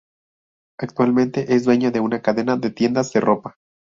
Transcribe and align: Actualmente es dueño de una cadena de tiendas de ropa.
Actualmente 0.79 1.53
es 1.53 1.63
dueño 1.63 1.91
de 1.91 1.99
una 1.99 2.23
cadena 2.23 2.57
de 2.57 2.71
tiendas 2.71 3.13
de 3.13 3.19
ropa. 3.21 3.57